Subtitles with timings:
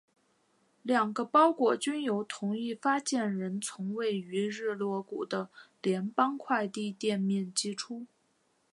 [0.81, 8.07] 两个包裹均由同一发件人从位于日落谷的联邦快递店面寄出。